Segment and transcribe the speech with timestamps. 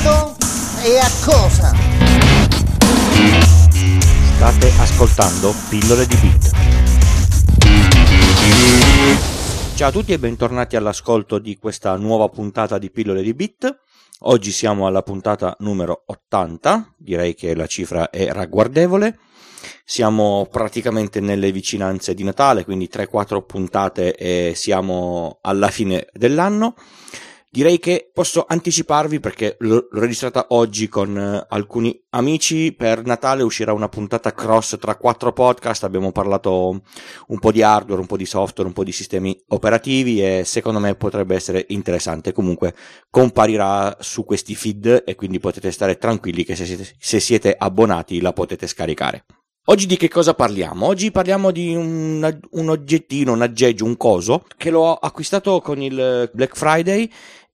[0.00, 0.34] modo
[0.82, 1.74] e a cosa?
[4.36, 6.50] State ascoltando Pillole di Beat.
[9.74, 13.78] Ciao a tutti e bentornati all'ascolto di questa nuova puntata di Pillole di Beat.
[14.20, 19.18] Oggi siamo alla puntata numero 80, direi che la cifra è ragguardevole.
[19.84, 26.74] Siamo praticamente nelle vicinanze di Natale, quindi 3-4 puntate e siamo alla fine dell'anno.
[27.52, 32.72] Direi che posso anticiparvi perché l'ho registrata oggi con eh, alcuni amici.
[32.72, 35.82] Per Natale uscirà una puntata cross tra quattro podcast.
[35.82, 36.80] Abbiamo parlato
[37.26, 40.78] un po' di hardware, un po' di software, un po' di sistemi operativi e secondo
[40.78, 42.32] me potrebbe essere interessante.
[42.32, 42.72] Comunque
[43.10, 48.20] comparirà su questi feed e quindi potete stare tranquilli che se siete, se siete abbonati
[48.20, 49.24] la potete scaricare.
[49.66, 50.86] Oggi di che cosa parliamo?
[50.86, 56.28] Oggi parliamo di un, un, oggettino, un aggeggio, un coso che l'ho acquistato con il
[56.32, 57.08] Black Friday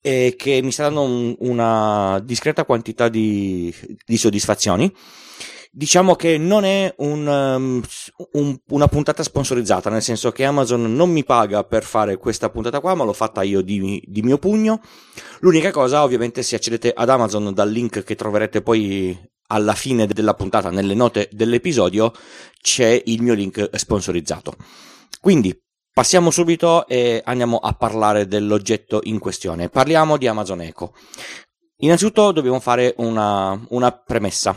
[0.07, 3.75] e che mi sta dando un, una discreta quantità di,
[4.07, 4.95] di, soddisfazioni.
[5.73, 7.83] Diciamo che non è un, um,
[8.35, 12.79] un, una puntata sponsorizzata, nel senso che Amazon non mi paga per fare questa puntata
[12.79, 14.81] qua, ma l'ho fatta io di, di mio pugno.
[15.41, 19.19] L'unica cosa, ovviamente, se accedete ad Amazon dal link che troverete poi
[19.49, 22.13] alla fine della puntata, nelle note dell'episodio,
[22.63, 24.55] c'è il mio link sponsorizzato.
[25.21, 25.53] Quindi
[25.97, 29.71] Passiamo subito e andiamo a parlare dell'oggetto in questione.
[29.71, 30.93] Parliamo di Amazon Echo.
[31.79, 34.55] Innanzitutto dobbiamo fare una, una premessa.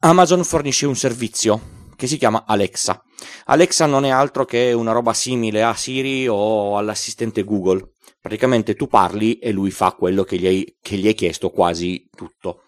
[0.00, 3.00] Amazon fornisce un servizio che si chiama Alexa.
[3.44, 7.92] Alexa non è altro che una roba simile a Siri o all'assistente Google.
[8.20, 12.08] Praticamente tu parli e lui fa quello che gli hai, che gli hai chiesto quasi
[12.10, 12.64] tutto.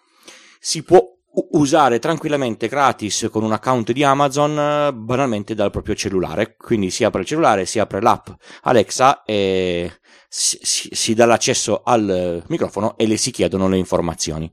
[0.57, 1.05] Si può
[1.51, 6.55] usare tranquillamente gratis con un account di Amazon eh, banalmente dal proprio cellulare.
[6.57, 8.29] Quindi si apre il cellulare, si apre l'app
[8.63, 9.91] Alexa e
[10.27, 14.51] si, si, si dà l'accesso al microfono e le si chiedono le informazioni.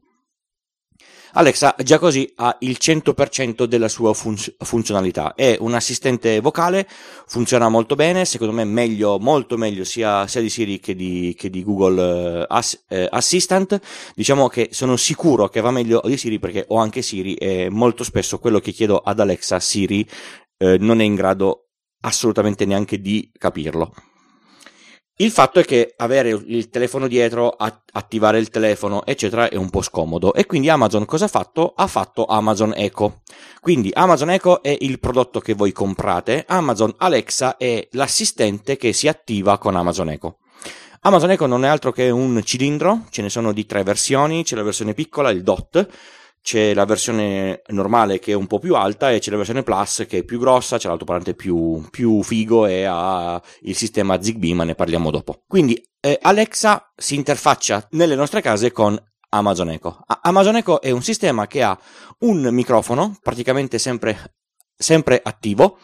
[1.33, 5.35] Alexa già così ha il 100% della sua fun- funzionalità.
[5.35, 6.89] È un assistente vocale,
[7.27, 11.51] funziona molto bene, secondo me meglio, molto meglio sia, sia di Siri che di, che
[11.51, 13.81] di Google Ass- uh, Assistant.
[14.15, 18.05] Diciamo che sono sicuro che va meglio di Siri perché ho anche Siri e molto
[18.05, 20.09] spesso quello che chiedo ad Alexa, Siri,
[20.59, 21.69] uh, non è in grado
[22.01, 23.93] assolutamente neanche di capirlo.
[25.21, 29.83] Il fatto è che avere il telefono dietro, attivare il telefono, eccetera, è un po'
[29.83, 30.33] scomodo.
[30.33, 31.73] E quindi Amazon cosa ha fatto?
[31.75, 33.23] Ha fatto Amazon Echo.
[33.61, 39.09] Quindi Amazon Echo è il prodotto che voi comprate, Amazon Alexa è l'assistente che si
[39.09, 40.37] attiva con Amazon Echo.
[41.01, 44.55] Amazon Echo non è altro che un cilindro, ce ne sono di tre versioni, c'è
[44.55, 45.89] la versione piccola, il DOT,
[46.49, 50.07] c'è la versione normale che è un po' più alta e c'è la versione Plus
[50.09, 54.65] che è più grossa, c'è l'altoparlante più, più figo e ha il sistema Zigbee, ma
[54.65, 55.43] ne parliamo dopo.
[55.47, 58.99] Quindi eh, Alexa si interfaccia nelle nostre case con
[59.29, 59.99] Amazon Echo.
[60.23, 61.79] Amazon Echo è un sistema che ha
[62.21, 64.37] un microfono praticamente sempre,
[64.75, 65.79] sempre attivo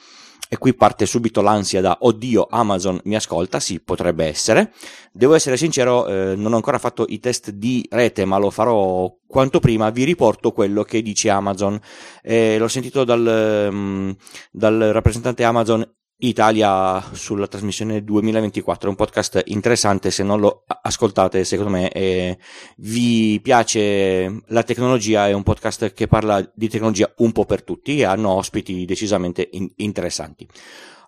[0.48, 4.72] e qui parte subito l'ansia da oddio Amazon mi ascolta, sì potrebbe essere.
[5.12, 9.12] Devo essere sincero, eh, non ho ancora fatto i test di rete, ma lo farò
[9.26, 9.90] quanto prima.
[9.90, 11.80] Vi riporto quello che dice Amazon.
[12.22, 14.14] Eh, l'ho sentito dal, um,
[14.50, 15.84] dal rappresentante Amazon
[16.18, 22.38] Italia sulla trasmissione 2024, è un podcast interessante, se non lo ascoltate secondo me eh,
[22.76, 27.98] vi piace la tecnologia, è un podcast che parla di tecnologia un po' per tutti
[27.98, 30.48] e hanno ospiti decisamente in- interessanti.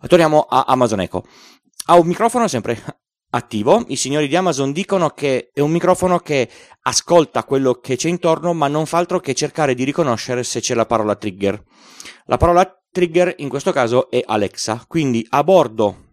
[0.07, 1.25] Torniamo a Amazon Echo.
[1.87, 2.83] Ha un microfono sempre
[3.31, 6.49] attivo, i signori di Amazon dicono che è un microfono che
[6.83, 10.75] ascolta quello che c'è intorno ma non fa altro che cercare di riconoscere se c'è
[10.75, 11.63] la parola trigger.
[12.27, 16.05] La parola trigger in questo caso è Alexa, quindi a bordo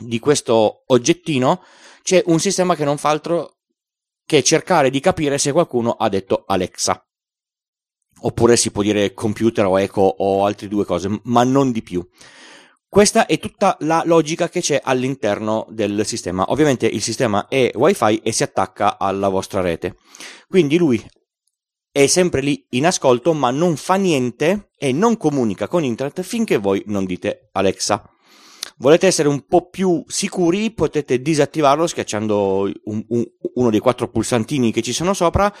[0.00, 1.62] di questo oggettino
[2.02, 3.58] c'è un sistema che non fa altro
[4.24, 7.06] che cercare di capire se qualcuno ha detto Alexa.
[8.22, 12.02] Oppure si può dire computer o eco o altre due cose, ma non di più.
[12.88, 16.46] Questa è tutta la logica che c'è all'interno del sistema.
[16.48, 19.96] Ovviamente il sistema è wifi e si attacca alla vostra rete.
[20.48, 21.06] Quindi lui
[21.90, 26.56] è sempre lì in ascolto, ma non fa niente e non comunica con internet finché
[26.56, 28.10] voi non dite Alexa.
[28.80, 30.70] Volete essere un po' più sicuri?
[30.70, 33.24] Potete disattivarlo schiacciando un, un,
[33.54, 35.52] uno dei quattro pulsantini che ci sono sopra.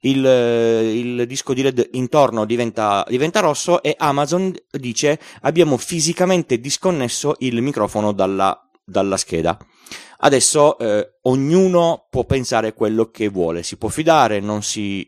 [0.00, 7.34] Il, il disco di LED intorno diventa, diventa, rosso e Amazon dice abbiamo fisicamente disconnesso
[7.40, 9.58] il microfono dalla, dalla scheda.
[10.24, 15.06] Adesso eh, ognuno può pensare quello che vuole, si può fidare, non si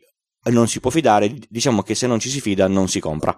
[0.50, 3.37] non si può fidare, diciamo che se non ci si fida non si compra.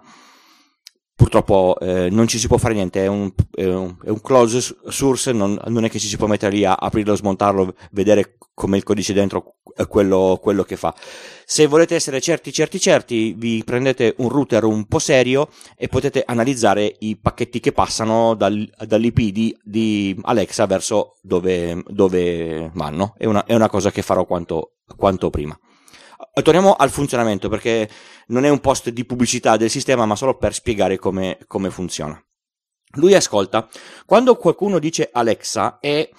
[1.15, 4.77] purtroppo eh, non ci si può fare niente, è un, è un, è un close
[4.87, 8.77] source, non, non, è che ci si può mettere lì a aprirlo, smontarlo, vedere come
[8.77, 10.93] il codice dentro quello, quello, che fa.
[11.45, 16.23] Se volete essere certi, certi, certi, vi prendete un router un po' serio e potete
[16.25, 23.13] analizzare i pacchetti che passano dal, dall'IP di, di, Alexa verso dove, dove vanno.
[23.17, 25.57] È una, è una, cosa che farò quanto, quanto prima.
[26.41, 27.89] Torniamo al funzionamento perché
[28.27, 32.21] non è un post di pubblicità del sistema, ma solo per spiegare come, come funziona.
[32.95, 33.67] Lui ascolta.
[34.05, 36.09] Quando qualcuno dice Alexa è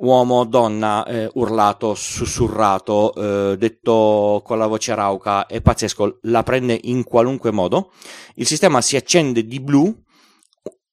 [0.00, 6.78] uomo, donna, eh, urlato, sussurrato, eh, detto con la voce rauca, è pazzesco, la prende
[6.84, 7.92] in qualunque modo.
[8.34, 9.94] Il sistema si accende di blu,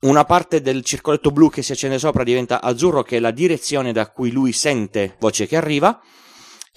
[0.01, 3.93] una parte del circoletto blu che si accende sopra diventa azzurro, che è la direzione
[3.93, 5.99] da cui lui sente voce che arriva,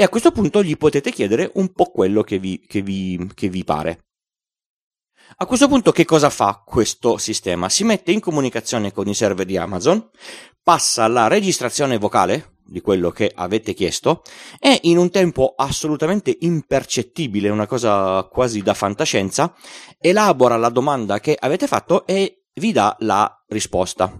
[0.00, 3.50] e a questo punto gli potete chiedere un po' quello che vi, che vi, che
[3.50, 4.06] vi pare.
[5.36, 7.68] A questo punto che cosa fa questo sistema?
[7.68, 10.08] Si mette in comunicazione con i server di Amazon,
[10.62, 14.22] passa la registrazione vocale di quello che avete chiesto
[14.58, 19.54] e in un tempo assolutamente impercettibile, una cosa quasi da fantascienza,
[19.98, 24.18] elabora la domanda che avete fatto e vi dà la risposta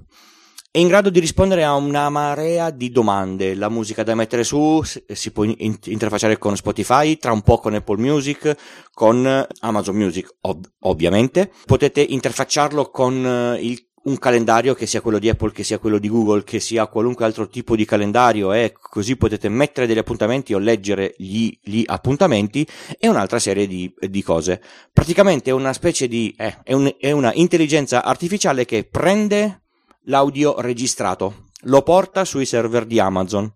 [0.73, 3.57] è in grado di rispondere a una marea di domande.
[3.57, 8.01] La musica da mettere su si può interfacciare con Spotify, tra un po' con Apple
[8.01, 8.57] Music,
[8.93, 11.51] con Amazon Music, ov- ovviamente.
[11.67, 15.99] Potete interfacciarlo con eh, il un calendario che sia quello di Apple, che sia quello
[15.99, 20.55] di Google, che sia qualunque altro tipo di calendario e così potete mettere degli appuntamenti
[20.55, 22.67] o leggere gli, gli appuntamenti
[22.99, 24.63] e un'altra serie di, di, cose.
[24.91, 29.60] Praticamente è una specie di, eh, è, un, è una intelligenza artificiale che prende
[30.05, 33.53] l'audio registrato, lo porta sui server di Amazon.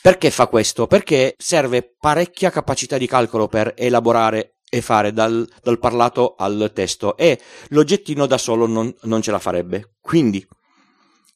[0.00, 0.86] Perché fa questo?
[0.86, 7.16] Perché serve parecchia capacità di calcolo per elaborare e fare dal, dal parlato al testo
[7.16, 7.38] e
[7.68, 9.96] l'oggettino da solo non, non ce la farebbe.
[10.00, 10.46] Quindi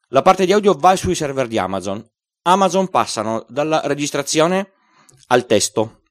[0.08, 2.05] la parte di audio va sui server di Amazon.
[2.43, 4.72] Amazon passano dalla registrazione
[5.29, 6.02] al testo,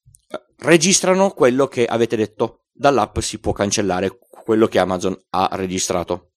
[0.58, 2.66] registrano quello che avete detto.
[2.72, 6.35] Dall'app si può cancellare quello che Amazon ha registrato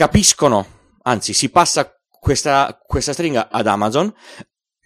[0.00, 4.10] capiscono, anzi si passa questa, questa stringa ad Amazon,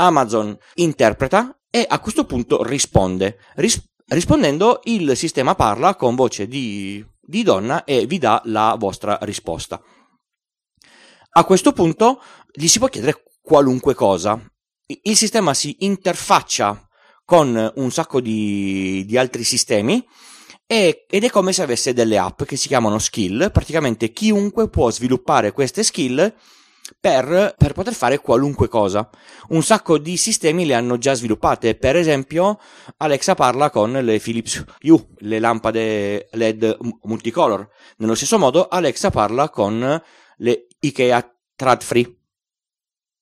[0.01, 3.39] Amazon interpreta e a questo punto risponde.
[3.55, 9.17] Ris- rispondendo il sistema parla con voce di, di donna e vi dà la vostra
[9.23, 9.81] risposta.
[11.37, 12.21] A questo punto
[12.51, 14.37] gli si può chiedere qualunque cosa.
[14.85, 16.89] Il sistema si interfaccia
[17.25, 20.05] con un sacco di, di altri sistemi
[20.67, 24.91] e, ed è come se avesse delle app che si chiamano skill, praticamente chiunque può
[24.91, 26.35] sviluppare queste skill
[27.01, 29.09] per, per, poter fare qualunque cosa.
[29.49, 32.59] Un sacco di sistemi le hanno già sviluppate, per esempio
[32.99, 37.69] Alexa parla con le Philips Hue, le lampade LED multicolor.
[37.99, 40.03] Nello stesso modo Alexa parla con
[40.37, 42.19] le IKEA Trad Free.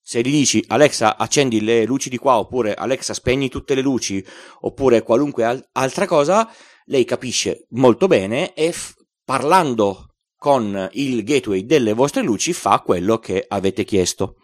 [0.04, 4.24] Se gli dici Alexa accendi le luci di qua oppure Alexa spegni tutte le luci
[4.62, 6.50] oppure qualunque al- altra cosa,
[6.87, 8.94] lei capisce molto bene e f-
[9.25, 14.37] parlando con il gateway delle vostre luci fa quello che avete chiesto.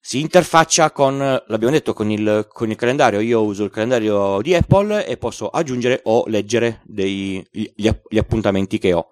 [0.00, 3.20] Si interfaccia con, l'abbiamo detto, con il, con il calendario.
[3.20, 8.78] Io uso il calendario di Apple e posso aggiungere o leggere dei, gli, gli appuntamenti
[8.78, 9.08] che ho.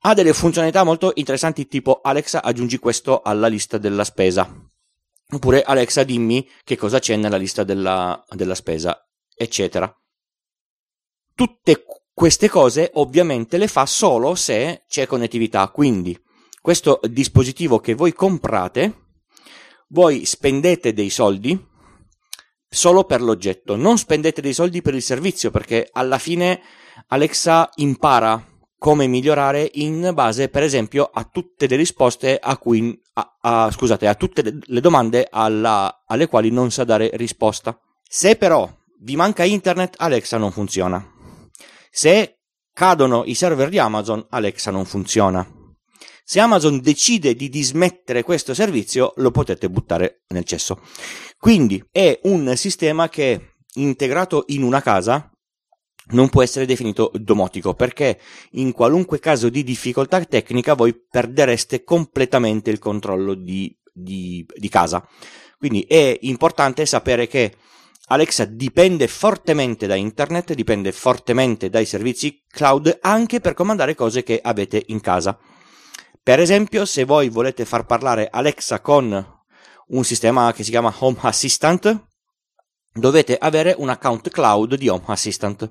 [0.00, 4.52] Ha delle funzionalità molto interessanti tipo Alexa aggiungi questo alla lista della spesa.
[5.30, 9.90] Oppure Alexa dimmi che cosa c'è nella lista della, della spesa, eccetera.
[11.36, 16.18] Tutte queste cose ovviamente le fa solo se c'è connettività, quindi
[16.62, 19.08] questo dispositivo che voi comprate,
[19.88, 21.62] voi spendete dei soldi
[22.66, 26.62] solo per l'oggetto, non spendete dei soldi per il servizio perché alla fine
[27.08, 28.42] Alexa impara
[28.78, 34.06] come migliorare in base per esempio a tutte le risposte a cui a, a, scusate
[34.06, 37.78] a tutte le domande alla, alle quali non sa dare risposta.
[38.08, 41.12] Se però vi manca internet Alexa non funziona
[41.96, 42.40] se
[42.74, 45.50] cadono i server di Amazon, Alexa non funziona.
[46.22, 50.82] Se Amazon decide di dismettere questo servizio, lo potete buttare nel cesso.
[51.38, 55.30] Quindi è un sistema che integrato in una casa
[56.08, 58.20] non può essere definito domotico perché
[58.52, 65.02] in qualunque caso di difficoltà tecnica voi perdereste completamente il controllo di, di, di casa.
[65.56, 67.56] Quindi è importante sapere che
[68.08, 74.38] Alexa dipende fortemente da internet, dipende fortemente dai servizi cloud anche per comandare cose che
[74.40, 75.36] avete in casa.
[76.22, 79.42] Per esempio, se voi volete far parlare Alexa con
[79.88, 82.06] un sistema che si chiama Home Assistant,
[82.92, 85.68] dovete avere un account cloud di Home Assistant.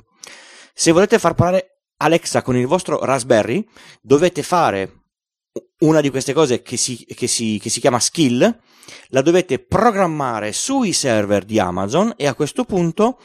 [0.74, 3.65] Se volete far parlare Alexa con il vostro Raspberry,
[4.01, 5.04] dovete fare
[5.79, 8.59] una di queste cose che si, che si, che si chiama skill,
[9.09, 13.19] la dovete programmare sui server di Amazon e a questo punto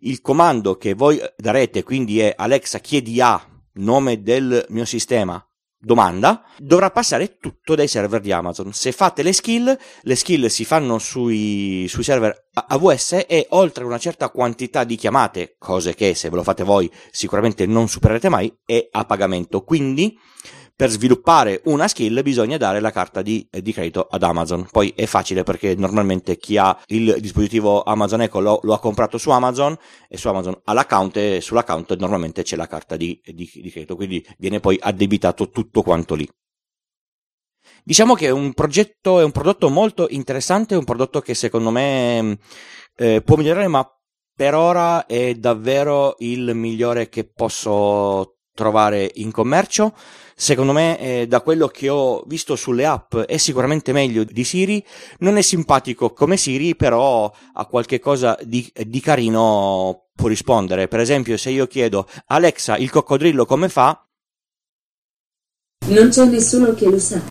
[0.00, 3.40] il comando che voi darete, quindi è Alexa chiedi a
[3.74, 5.44] nome del mio sistema
[5.78, 8.72] domanda, dovrà passare tutto dai server di Amazon.
[8.72, 13.98] Se fate le skill, le skill si fanno sui, sui server AWS e oltre una
[13.98, 18.52] certa quantità di chiamate, cose che se ve lo fate voi sicuramente non supererete mai,
[18.64, 19.62] è a pagamento.
[19.62, 20.18] Quindi
[20.76, 24.68] per sviluppare una skill bisogna dare la carta di, di, credito ad Amazon.
[24.70, 29.16] Poi è facile perché normalmente chi ha il dispositivo Amazon Echo lo, lo ha comprato
[29.16, 29.74] su Amazon
[30.06, 33.96] e su Amazon ha l'account e sull'account normalmente c'è la carta di, di, di credito,
[33.96, 36.28] quindi viene poi addebitato tutto quanto lì.
[37.82, 42.38] Diciamo che è un progetto, è un prodotto molto interessante, un prodotto che secondo me
[42.96, 43.88] eh, può migliorare, ma
[44.34, 49.94] per ora è davvero il migliore che posso trovare in commercio.
[50.34, 54.84] Secondo me, eh, da quello che ho visto sulle app, è sicuramente meglio di Siri.
[55.20, 60.88] Non è simpatico come Siri, però ha qualche cosa di, di carino può rispondere.
[60.88, 64.04] Per esempio, se io chiedo Alexa, il coccodrillo come fa?
[65.88, 67.22] Non c'è nessuno che lo sa.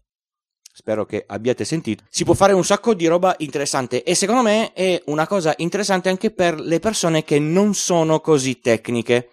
[0.77, 2.03] Spero che abbiate sentito.
[2.09, 6.09] Si può fare un sacco di roba interessante e secondo me è una cosa interessante
[6.09, 9.29] anche per le persone che non sono così tecniche.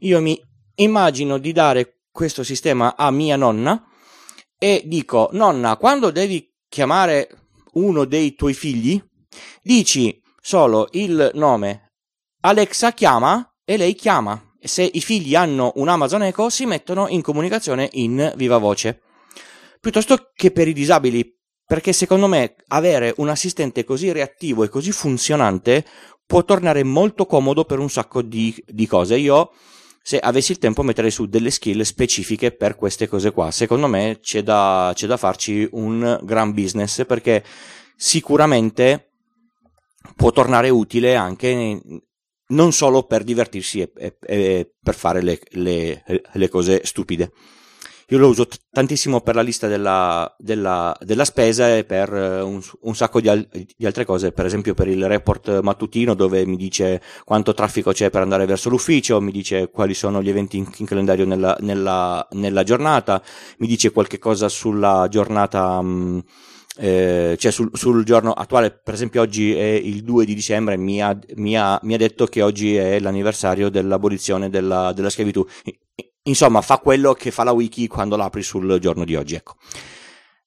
[0.00, 0.40] Io mi
[0.82, 3.86] immagino di dare questo sistema a mia nonna
[4.58, 7.28] e dico, nonna, quando devi chiamare
[7.72, 9.02] uno dei tuoi figli,
[9.62, 11.92] dici solo il nome
[12.44, 14.50] Alexa chiama e lei chiama.
[14.60, 19.00] Se i figli hanno un Amazon Echo si mettono in comunicazione in viva voce.
[19.80, 24.92] Piuttosto che per i disabili, perché secondo me avere un assistente così reattivo e così
[24.92, 25.84] funzionante
[26.26, 29.16] può tornare molto comodo per un sacco di, di cose.
[29.16, 29.52] Io
[30.02, 33.50] se avessi il tempo metterei su delle skill specifiche per queste cose qua.
[33.50, 37.44] Secondo me c'è da, c'è da farci un gran business perché
[37.96, 39.12] sicuramente
[40.16, 41.80] può tornare utile anche
[42.48, 47.32] non solo per divertirsi e, e, e per fare le, le, le cose stupide.
[48.12, 52.46] Io lo uso t- tantissimo per la lista della, della, della spesa e per uh,
[52.46, 56.44] un, un, sacco di, al- di, altre cose, per esempio per il report mattutino dove
[56.44, 60.58] mi dice quanto traffico c'è per andare verso l'ufficio, mi dice quali sono gli eventi
[60.58, 63.22] in, in calendario nella, nella, nella, giornata,
[63.58, 65.78] mi dice qualche cosa sulla giornata...
[65.78, 66.22] Um,
[66.78, 71.02] eh, cioè sul, sul, giorno attuale, per esempio oggi è il 2 di dicembre, mi
[71.02, 75.46] ha, mi ha, mi ha detto che oggi è l'anniversario dell'abolizione della, della schiavitù.
[76.24, 79.54] Insomma, fa quello che fa la wiki quando l'apri sul giorno di oggi, ecco.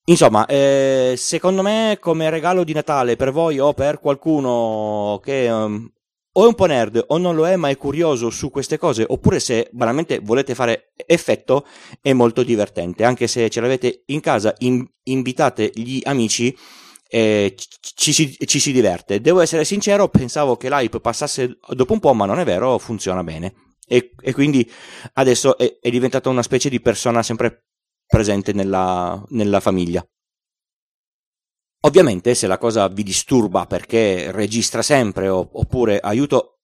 [0.07, 5.91] Insomma, eh, secondo me come regalo di Natale per voi o per qualcuno che um,
[6.37, 9.03] o è un po' nerd o non lo è ma è curioso su queste cose,
[9.07, 11.65] oppure se banalmente volete fare effetto,
[12.01, 13.03] è molto divertente.
[13.03, 16.55] Anche se ce l'avete in casa, in, invitate gli amici
[17.09, 19.21] eh, ci, ci, ci, si diverte.
[19.21, 23.23] Devo essere sincero, pensavo che l'hype passasse dopo un po', ma non è vero, funziona
[23.23, 24.69] bene e, e quindi
[25.13, 27.65] adesso è, è, diventata una specie di persona sempre
[28.05, 30.05] presente nella, nella famiglia.
[31.85, 36.59] Ovviamente se la cosa vi disturba perché registra sempre oppure aiuto,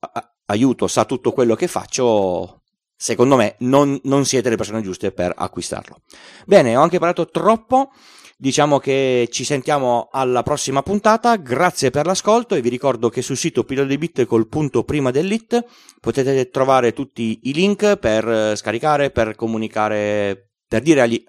[0.46, 2.64] aiuto, sa tutto quello che faccio,
[2.96, 6.02] secondo me non, non siete le persone giuste per acquistarlo.
[6.46, 7.92] Bene, ho anche parlato troppo.
[8.42, 13.38] Diciamo che ci sentiamo alla prossima puntata, grazie per l'ascolto e vi ricordo che sul
[13.38, 15.64] sito pillole di bit col punto prima dell'it
[16.00, 21.24] potete trovare tutti i link per eh, scaricare, per comunicare, per dire agli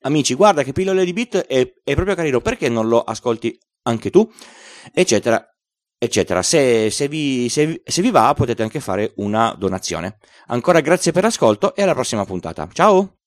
[0.00, 4.10] amici guarda che pillole di bit è, è proprio carino, perché non lo ascolti anche
[4.10, 4.28] tu?
[4.92, 5.40] Eccetera,
[5.96, 6.42] eccetera.
[6.42, 10.18] Se, se, vi, se, se vi va potete anche fare una donazione.
[10.48, 12.68] Ancora grazie per l'ascolto e alla prossima puntata.
[12.72, 13.18] Ciao!